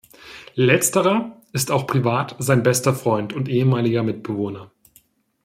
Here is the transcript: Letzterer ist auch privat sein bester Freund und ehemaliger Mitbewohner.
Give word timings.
Letzterer 0.55 1.37
ist 1.53 1.69
auch 1.69 1.85
privat 1.85 2.35
sein 2.39 2.63
bester 2.63 2.95
Freund 2.95 3.33
und 3.33 3.47
ehemaliger 3.47 4.01
Mitbewohner. 4.01 4.71